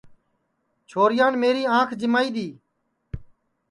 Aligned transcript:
چھورِیان 0.89 1.33
میری 1.41 1.63
آنٚکھ 1.77 1.93
جِمائی 1.99 2.29
دؔی 2.35 2.47